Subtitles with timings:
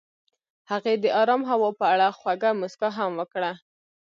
[0.71, 3.51] هغې د آرام هوا په اړه خوږه موسکا هم وکړه.